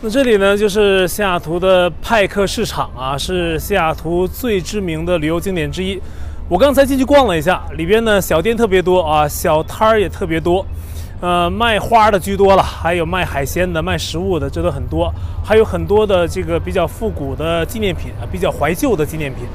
[0.00, 6.00] 那这里呢，就是西雅图的派克市场啊，是西雅图最知名的旅游景点之一。
[6.48, 10.64] 我刚才进去逛了一下，里边呢小店特别多啊，小摊儿也特别多，
[11.20, 15.12] 呃，卖花的居多了，还有卖海鲜的、卖食物的，这都很多，
[15.44, 19.46] 还有很多的这个比较复古的纪念品啊，比较怀旧的纪念品。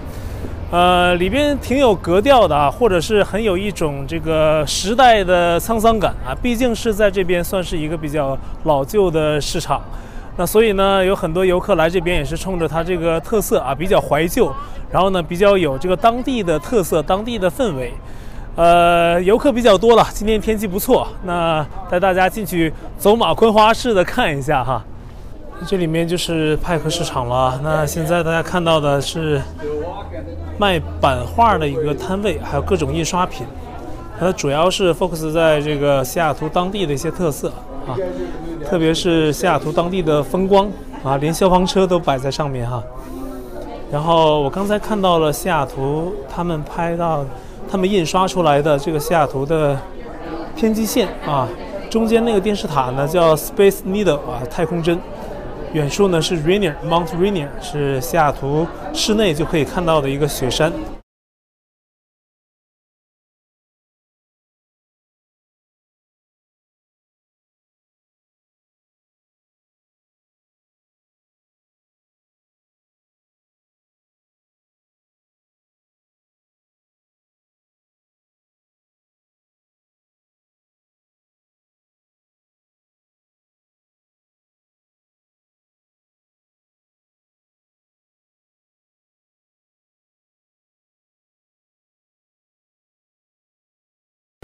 [0.72, 9.82] 呃，里边挺有格调的啊，或者是很有一种这个时代的沧桑感啊，毕竟是在这边算是一个比较老旧的市场。
[10.36, 14.52] 那所以呢，有很多游客来这边也是冲着它这个特色啊，比较怀旧，
[14.92, 17.94] 然后呢，比较有这个当地的特色、当地的氛围。
[18.56, 24.84] 呃，游客比较多了，今天天气不错，那带大家进去走马观花式的看一下哈。
[25.68, 27.60] 这里面就是派克市场了。
[27.64, 29.42] 那现在大家看到的是
[30.58, 33.46] 卖版画的一个摊位，还有各种印刷品。
[34.20, 37.52] 它主要是 focus 在这个西雅图当地的一些特色
[37.88, 37.98] 啊。
[38.68, 40.70] 特别是西雅图当地的风光
[41.04, 42.82] 啊，连消防车都摆在上面哈。
[43.92, 47.24] 然后我刚才看到了西雅图他们拍到、
[47.70, 49.78] 他们印刷出来的这个西雅图的
[50.56, 51.48] 天际线啊，
[51.90, 55.00] 中间那个电视塔呢叫 Space Needle 啊，太空针。
[55.74, 60.72] 远处呢是 Rainier Mount Rainier，是西雅图市内就可以看到的一个雪山。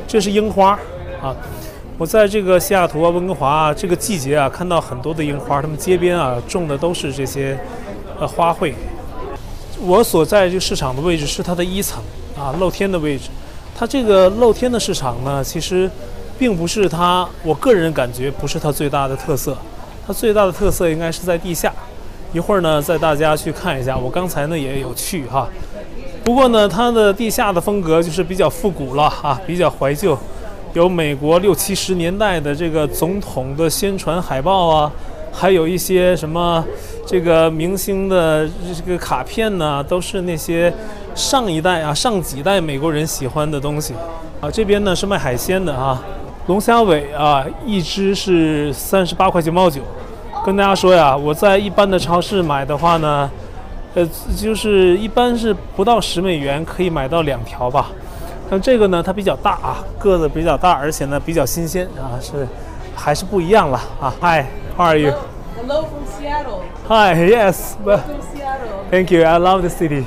[0.10, 0.72] 这是樱花
[1.22, 1.36] 啊！
[2.00, 7.56] 我在这个西雅图啊、温哥华啊这个季节啊，看到很多的樱花，他们街边啊种的都是这些
[8.20, 8.74] 呃花卉。
[9.80, 12.02] 我所在这个市场的位置是它的一层
[12.36, 13.30] 啊，露天的位置。
[13.78, 15.88] 它这个露天的市场呢，其实
[16.40, 19.56] 并不是它，我个人感觉不是它最大的特色。
[20.08, 21.72] 它最大的特色应该是在地下。
[22.34, 23.96] 一会儿呢，带大家去看一下。
[23.96, 25.48] 我刚才呢也有去哈。
[26.30, 30.16] 不过呢，它的地下的风格就是比较复古了啊，比较怀旧，
[30.74, 34.92] 有美国六七十年代的这个总统的宣传海报啊，
[35.34, 36.64] 还有一些什么
[37.04, 38.48] 这个明星的
[38.78, 40.72] 这个卡片呢、都是那些
[41.16, 43.96] 上一代啊、上几代美国人喜欢的东西
[44.40, 44.52] 啊。
[44.52, 46.00] 这边呢是卖海鲜的啊，
[46.46, 49.82] 龙虾尾啊，一只是三十八块九毛九。
[50.46, 53.28] 跟大家说呀，我在一般的超市买的话呢。
[53.96, 54.08] 呃，
[54.38, 57.90] 就是一般是不到十美元可以买到两条吧。
[58.50, 62.48] 那这个呢，它比较大啊，个子比较大，而且呢比较新鲜啊，是
[62.96, 64.14] 还是不一样了啊。
[64.22, 66.62] Hi，how are you？Hello from Seattle。
[66.88, 67.76] Hi，yes。
[67.86, 68.90] Welcome Seattle。
[68.90, 70.04] Thank you，I love the city。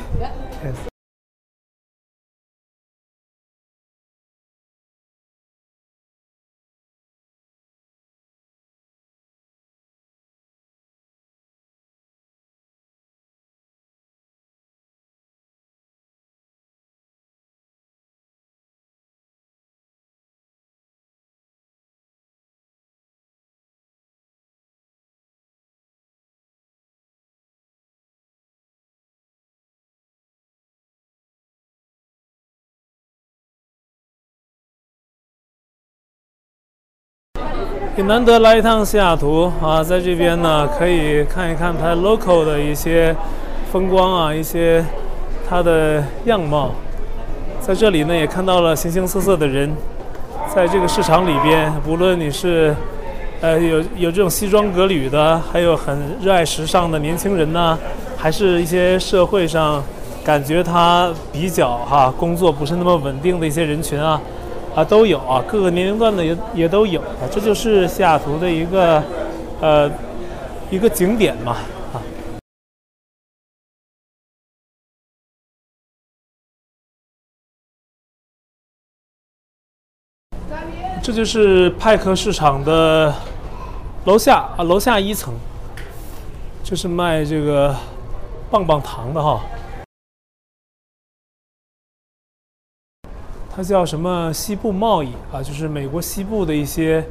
[37.94, 43.14] 也难得来一趟西雅图啊，在这边呢可以看一看它 local 的一些
[43.70, 44.82] 风光啊，一些
[45.46, 46.70] 它的样貌。
[47.60, 49.70] 在这里呢也看到了形形色色的人，
[50.54, 52.74] 在这个市场里边，无论你是
[53.42, 57.78] 呃有有这种西装革履的，还有很热爱时尚的年轻人呢，
[58.16, 59.84] 还是一些社会上
[60.24, 64.18] 感觉他比较哈、工作不是那么稳定的一些人群啊。
[64.74, 69.02] 啊，都有啊，各个年龄段的也也都有啊，这就是西雅图的一个，
[69.60, 69.90] 呃，
[70.70, 71.58] 一个景点嘛，
[71.92, 72.00] 啊，
[81.02, 83.14] 这就是派克市场的
[84.06, 85.34] 楼下啊，楼下一层，
[86.64, 87.76] 就是卖这个
[88.50, 89.42] 棒棒糖的哈。
[93.54, 95.42] 它叫什么西部贸易啊？
[95.42, 97.06] 就是美国西部的一些，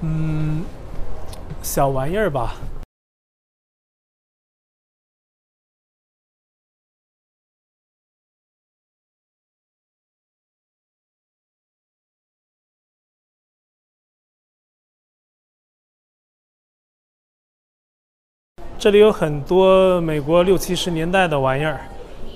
[0.00, 0.64] 嗯，
[1.60, 2.54] 小玩意儿吧。
[18.78, 21.80] 这里有很多美国六七十年代的玩意儿，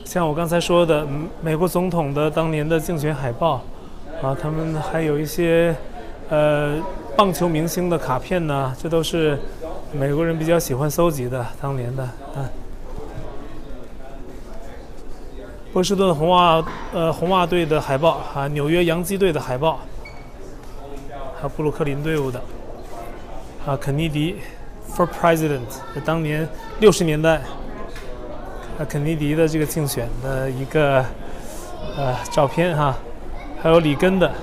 [0.04, 1.06] 像我刚才说的，
[1.40, 3.62] 美国总统的当年的竞选海报，
[4.22, 5.74] 啊，他们还有一些
[6.28, 6.76] 呃
[7.16, 9.38] 棒球明星的卡片呢，这都是
[9.92, 12.46] 美国人比较喜欢搜集的当年的啊。
[15.72, 19.80] 波士顿红袜呃红袜队的海报啊，纽约洋基队的海报，
[21.34, 22.40] 还有布鲁克林队伍的
[23.66, 24.36] 啊，肯尼迪
[24.94, 25.60] for president，
[26.04, 26.46] 当年
[26.78, 27.40] 六十年代
[28.76, 30.98] 啊肯尼迪的这个竞选的一个
[31.96, 32.98] 呃照片哈，
[33.62, 34.34] 还有里根的。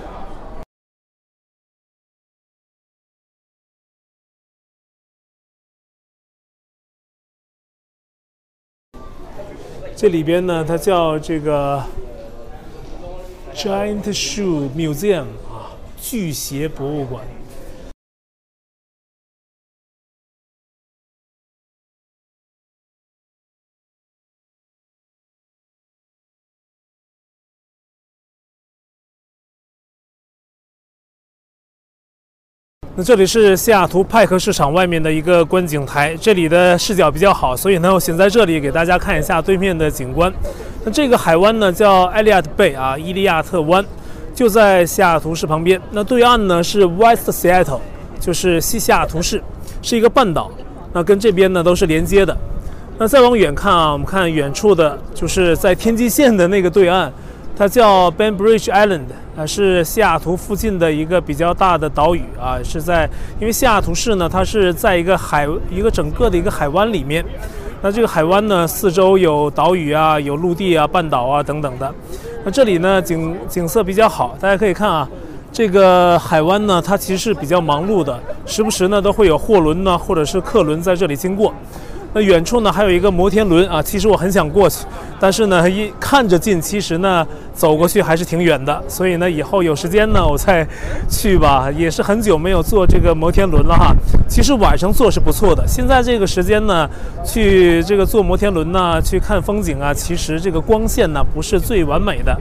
[9.94, 11.84] 这里边呢，它叫这个
[13.54, 17.24] Giant Shoe Museum 啊，巨鞋博物馆。
[32.94, 40.32] 那这里是西雅图派克市场外面的一个观景台，这里的视角比较好，所以呢，我先在这里给大家看一下对面的景观。
[40.84, 43.86] 那这个海湾呢叫 Elliott Bay 啊，伊利亚特湾，
[44.36, 45.82] 就在西雅图市旁边。
[45.92, 47.80] 那对岸呢是 West Seattle，
[48.20, 49.42] 就是西西雅图市，
[49.82, 50.52] 是一个半岛。
[50.92, 52.38] 那跟这边呢都是连接的。
[52.98, 57.10] 那再往远看啊，我们看远处的就是在天际线的那个对岸。
[57.62, 59.04] 它叫 Bainbridge Island，
[59.38, 63.08] 啊，是西雅图附近的一个比较大的岛屿啊，是在
[63.40, 67.24] 因为西雅图市呢，它是在一个海一个整个的一个海湾里面，
[67.84, 71.94] 那这个海湾呢，四周有岛屿啊，有陆地啊，半岛啊等等的，
[72.44, 75.08] 那这里呢景景色比较好，大家可以看啊，
[75.52, 81.54] 这个海湾呢，它其实是比较忙碌的，时不时呢都会有货轮呢或者是客轮在这里经过。
[82.14, 84.86] 那远处呢还有一个摩天轮啊，其实我很想过去，
[85.20, 90.68] 但是呢一看着近，其实呢走过去还是挺远的，所以呢以后有时间呢我再
[91.10, 93.96] 去吧，也是很久没有坐这个摩天轮了哈。
[94.28, 96.90] 其实晚上坐是不错的，现在这个时间呢
[97.26, 102.38] 去这个坐摩天轮呢去看风景啊，其实这个光线呢不是最完美的，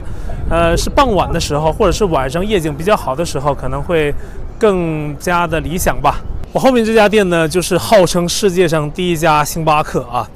[0.49, 4.13] 呃是傍晚的时候或者是晚上夜景比较好的时候可能会
[4.59, 6.19] 更加的理想吧。
[6.53, 10.29] 我后面这家店呢，就是号称世界上第一家星巴克啊。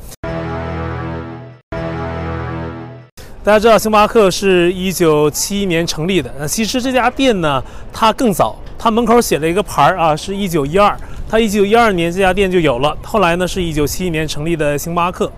[3.44, 6.34] 大家知道，星巴克是一九七一年成立的。
[6.40, 10.98] 那其实这家店呢，它更早，它门口写了一个牌儿啊，是一九一二。
[11.30, 15.30] 它一九一二年这家店就有了，后来呢，是一九七一年成立的星巴克。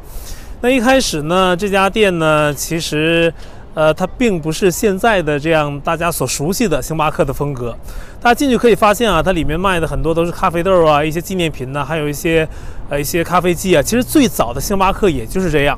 [0.62, 3.34] 那一开始呢，这家店呢，其实。
[3.78, 7.78] 呃，它并不是现在的这样大家所熟悉的星巴克的风格。
[8.20, 12.48] 大家进去可以发现啊，它里面卖的很多都是咖啡豆啊，一些纪念品呢，还有一些
[12.90, 13.82] 呃一些咖啡机啊。
[13.84, 15.78] 其实最早的星巴克也就是这样。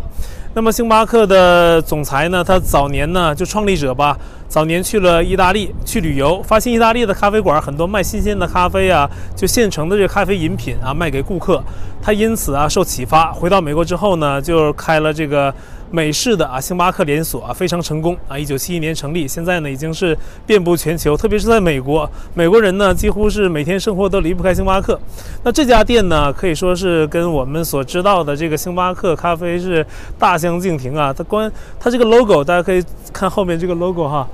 [0.54, 4.18] 那么星巴克的总裁呢，他早年呢就创立者吧，
[4.48, 11.62] 早年去了意大利去旅游，发现意大利的咖啡馆很多卖新鲜的咖啡啊，就现成的这个咖啡饮品啊卖给顾客。
[12.02, 15.54] 他因此啊受启发，回到美国之后呢，就开了这个。
[15.92, 18.38] 美式的啊，星巴克连锁啊，非常成功啊！
[18.38, 20.16] 一九七一年成立，现在呢已经是
[20.46, 25.00] 遍布全球，特别是在美国，美国人呢几乎是每天生活都离不开星巴克。
[25.44, 29.86] 那这家店呢，可以说是跟我们所知道的这个星巴克咖啡是
[30.18, 31.12] 大相径庭啊！
[31.12, 34.28] 它关它这个 logo，大家可以看后面这个 logo 哈，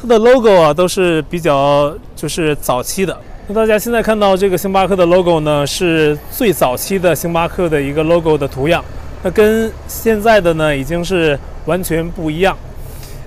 [0.00, 3.14] 它的 logo 啊都是比较就是早期的。
[3.48, 8.82] 那大家现在看到这个星巴克的 logo 呢，是最早期的星巴克的一个 logo 的图样。
[9.22, 12.56] 那跟现在的呢已经是完全不一样。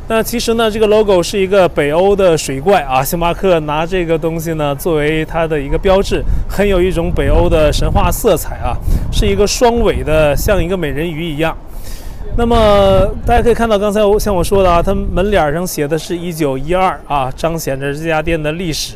[0.08, 8.78] 那其实呢，这个 logo 是一个北欧的水怪啊，星巴克拿这个东西呢作为它的一个标志，很有一种北欧的神话色彩啊，
[9.12, 11.58] 是一个双尾的，像一个美人鱼一样。
[12.38, 18.96] 那么大家可以看到，刚才我像我说的啊，它门脸上写的是一九一二啊，彰显着这家店的历史。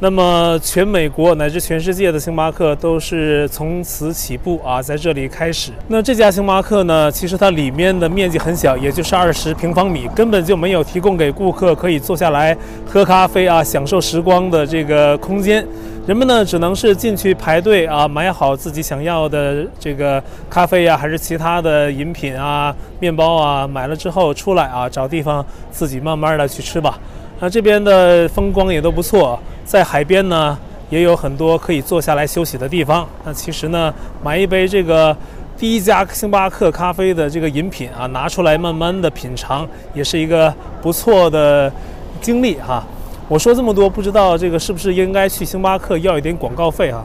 [0.00, 5.72] 那么，全美国乃至全世界的星巴克都是从此起步啊，在这里开始。
[5.88, 12.56] 那这家星巴克呢，其实它里面的面积很小，也就是二十平方米，根本就没有提供给顾客可以坐下来
[12.88, 15.66] 喝咖啡啊，享受时光的这个空间。
[16.06, 26.96] 人们呢，只能是进去排队啊，买好自己想要的这个咖啡呀，还是其他的饮品啊、面包啊，买了之后出来啊，找地方自己慢慢的去吃吧。
[27.40, 30.58] 那这边的风光也都不错，在海边呢，
[30.90, 33.06] 也有很多可以坐下来休息的地方。
[33.24, 35.16] 那其实呢，买一杯这个
[35.56, 40.52] 第一家星巴克咖啡的这个饮品啊，拿出来慢慢的品尝，也是一个
[40.82, 41.72] 不错的
[42.20, 42.84] 经历哈。
[43.28, 47.04] 我说这么多，不知道这个是不是应该去星巴克要一点广告费哈？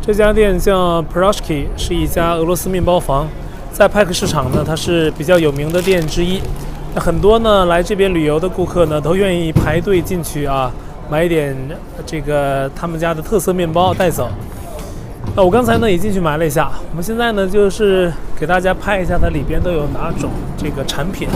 [0.00, 3.28] 这家店叫 Piroshki，是一家俄罗斯面包房，
[3.72, 6.40] 在派克市场呢，它是比较有名的店之一。
[7.00, 10.72] 很多呢来这边旅游的顾客呢，都愿意排队进去啊，
[11.10, 11.56] 买一点
[12.04, 14.28] 这个他们家的特色面包带走。
[15.36, 21.28] 那我刚才呢也进去买了一下，我们现在呢就是给大家拍一下它里边都有哪种这个产品。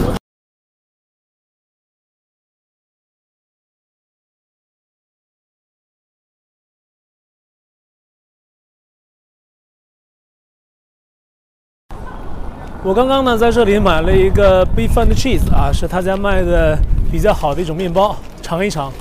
[12.83, 16.75] 我刚刚呢在这里买了一个 Beef and Cheese 啊，是他家卖的
[17.11, 18.91] 比较好的一种面包，尝一尝。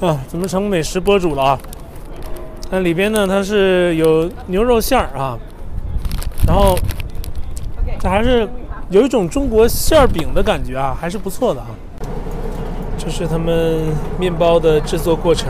[0.00, 1.58] 啊，怎么成美食博主了啊？
[2.70, 5.38] 那里边呢，它是有牛肉馅儿啊，
[6.46, 6.78] 然后
[7.98, 8.46] 这还是
[8.90, 11.68] 有一种中国馅儿饼的感觉啊，还是不错的啊。
[12.98, 13.80] 这是他们
[14.18, 15.48] 面包的制作过程。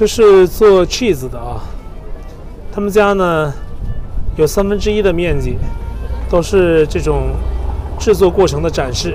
[0.00, 1.60] 这是做 cheese 的啊，
[2.72, 3.52] 他们家呢
[4.34, 5.58] 有三分之一的面积
[6.30, 7.24] 都是这种
[7.98, 9.14] 制作过程的展示。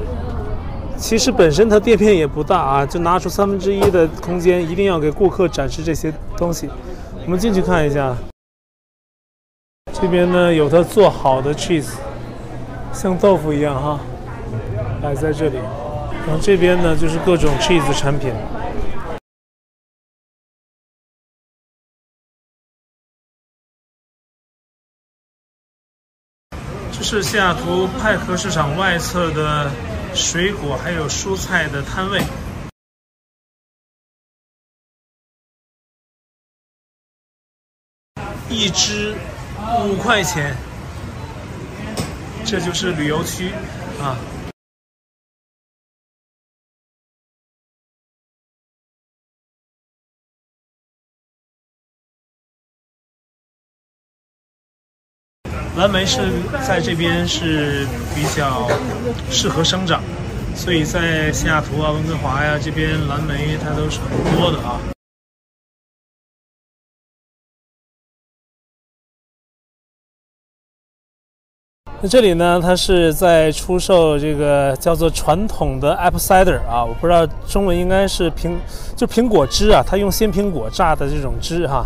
[0.96, 6.70] 其实本身它店面也不大啊，就拿出三分之一的空间，一定要给顾客展示这些东西。
[7.26, 8.16] 我们进去看一下，
[9.92, 11.96] 这边呢有他做好的 cheese，
[12.94, 14.00] 像豆腐一样哈，
[15.02, 15.58] 摆在这里。
[16.28, 18.32] 然后这边呢就是各种 cheese 产品。
[27.16, 29.72] 是西雅图派克市场外侧的
[30.14, 32.22] 水果还有蔬菜的摊位，
[38.50, 39.16] 一只
[39.86, 40.58] 五块钱，
[42.46, 43.54] 这就是旅游区
[44.02, 44.18] 啊。
[55.78, 56.32] 蓝莓是
[56.66, 58.66] 在这边是比较
[59.30, 60.02] 适合生长，
[60.56, 64.80] 所以在西雅图啊、温哥华呀这边蓝莓它都是很多的啊。
[72.02, 78.56] 那这里呢，它是在出售这个叫做传统的 apple cider 啊，我不知道中文应该是苹
[78.96, 81.86] 就苹果汁啊，它用鲜苹果榨的这种汁哈。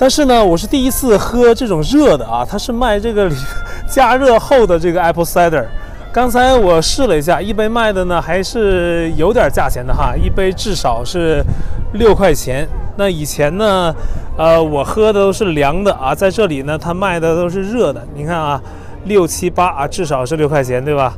[0.00, 3.30] 但是呢，我是第一次喝这种热的啊，它是卖这个
[3.86, 5.62] 加热后的这个 apple cider。
[6.10, 11.44] 刚才我试了一下，一杯卖的呢还是有点价钱的哈，一杯至少是
[11.92, 12.66] 六块钱。
[12.96, 13.94] 那以前呢，
[14.38, 18.02] 呃，我喝的都是凉的啊，在这里呢，它卖的都是热的。
[18.14, 18.58] 你看啊，
[19.04, 21.14] 六七八啊，至少是六块钱，对吧？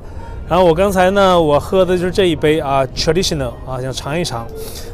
[0.53, 4.47] 然后我刚才呢，我喝的就是这一杯啊，traditional 啊，想尝一尝。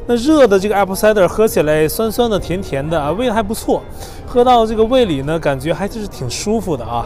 [0.06, 3.82] 那热的这个 apple cider 喝起来酸酸的、甜甜的啊，味道还不错。
[4.24, 7.04] 喝到这个胃里呢，感觉还就是挺舒服的啊。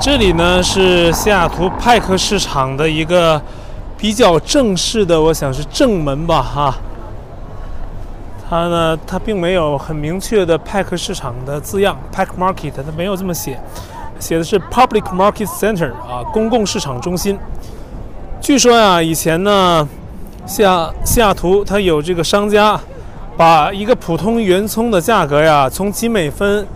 [0.00, 3.40] 这里呢是西雅图派克市场的一个
[3.96, 6.74] 比较正式的，我想是正门吧，哈。
[8.48, 13.58] 它呢，它并没有很明确的派克市场的字样，Pack Market 它没有这么写，
[14.18, 17.38] 写的是 Public Market Center 啊，公共市场中心。
[18.40, 19.88] 据说呀，以前呢，
[20.44, 22.78] 西雅西雅图它有这个商家
[23.36, 26.66] 把一个普通圆葱的价格呀，从几美分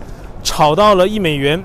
[0.41, 1.61] 炒到了一美元。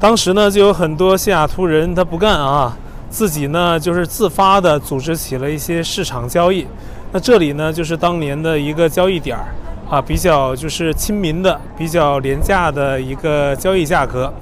[0.00, 2.74] 当时呢，就有很多西雅图人他不干啊，
[3.10, 6.66] 自己呢就是自发的组织起了一些市场交易。
[7.12, 9.44] 那这里呢就是当年的一个交易点儿
[9.90, 14.32] 啊，比较就是亲民的、比较廉价的一个交易价格。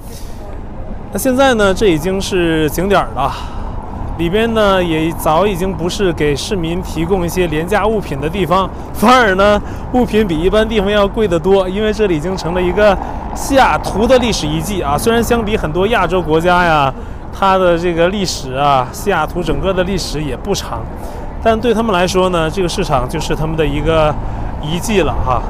[1.11, 3.29] 那现在呢，这已经是景点儿了。
[4.17, 9.61] 里边呢也早已经不是给市民提供一些廉价物品的地方，反而呢
[9.91, 12.97] 物品比一般地方要贵得多，因为这里已经成了一个
[13.39, 14.97] 西雅图的历史遗迹啊。
[14.97, 16.93] 虽然相比很多亚洲国家呀，
[17.33, 20.81] 它的这个历史啊，西雅图整个的历史也不长，
[21.41, 24.13] 但对他们来说呢，这个市场就是他们的一个
[24.61, 25.41] 遗迹了哈。